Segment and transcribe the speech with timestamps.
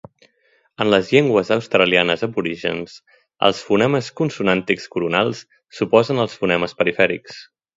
[0.83, 2.95] En les Llengües australianes aborígens
[3.49, 5.45] els fonemes consonàntics coronals
[5.81, 7.41] s'oposen als fonemes perifèrics.